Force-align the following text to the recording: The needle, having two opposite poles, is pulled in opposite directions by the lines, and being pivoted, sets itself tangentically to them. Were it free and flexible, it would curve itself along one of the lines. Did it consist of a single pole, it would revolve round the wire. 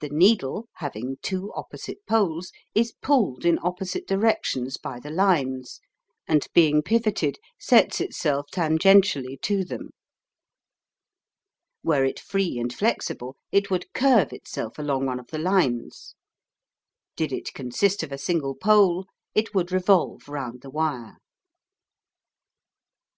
The 0.00 0.10
needle, 0.10 0.68
having 0.74 1.16
two 1.22 1.50
opposite 1.54 2.04
poles, 2.06 2.52
is 2.74 2.92
pulled 3.00 3.46
in 3.46 3.58
opposite 3.62 4.06
directions 4.06 4.76
by 4.76 5.00
the 5.00 5.08
lines, 5.08 5.80
and 6.28 6.46
being 6.52 6.82
pivoted, 6.82 7.38
sets 7.58 8.02
itself 8.02 8.48
tangentically 8.52 9.38
to 9.40 9.64
them. 9.64 9.92
Were 11.82 12.04
it 12.04 12.20
free 12.20 12.58
and 12.58 12.70
flexible, 12.70 13.34
it 13.50 13.70
would 13.70 13.94
curve 13.94 14.30
itself 14.34 14.78
along 14.78 15.06
one 15.06 15.18
of 15.18 15.28
the 15.28 15.38
lines. 15.38 16.16
Did 17.16 17.32
it 17.32 17.54
consist 17.54 18.02
of 18.02 18.12
a 18.12 18.18
single 18.18 18.54
pole, 18.54 19.06
it 19.34 19.54
would 19.54 19.72
revolve 19.72 20.28
round 20.28 20.60
the 20.60 20.68
wire. 20.68 21.16